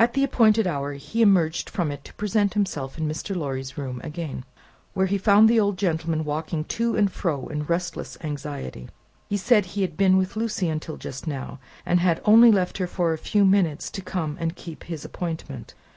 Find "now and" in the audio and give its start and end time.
11.28-12.00